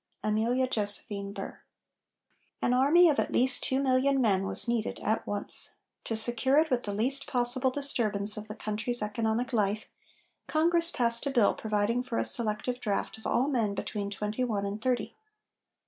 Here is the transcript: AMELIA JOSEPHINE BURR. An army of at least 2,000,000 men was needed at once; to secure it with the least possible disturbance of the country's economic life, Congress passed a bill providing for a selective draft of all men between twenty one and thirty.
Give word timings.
AMELIA 0.23 0.67
JOSEPHINE 0.67 1.31
BURR. 1.31 1.61
An 2.59 2.73
army 2.73 3.07
of 3.07 3.19
at 3.19 3.31
least 3.31 3.63
2,000,000 3.65 4.19
men 4.19 4.47
was 4.47 4.67
needed 4.67 4.97
at 5.03 5.27
once; 5.27 5.73
to 6.05 6.15
secure 6.15 6.57
it 6.57 6.71
with 6.71 6.81
the 6.85 6.91
least 6.91 7.27
possible 7.27 7.69
disturbance 7.69 8.35
of 8.35 8.47
the 8.47 8.55
country's 8.55 9.03
economic 9.03 9.53
life, 9.53 9.85
Congress 10.47 10.89
passed 10.89 11.27
a 11.27 11.29
bill 11.29 11.53
providing 11.53 12.01
for 12.01 12.17
a 12.17 12.25
selective 12.25 12.79
draft 12.79 13.19
of 13.19 13.27
all 13.27 13.47
men 13.47 13.75
between 13.75 14.09
twenty 14.09 14.43
one 14.43 14.65
and 14.65 14.81
thirty. 14.81 15.13